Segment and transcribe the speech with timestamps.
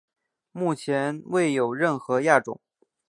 [0.51, 2.59] 目前未有任何亚种。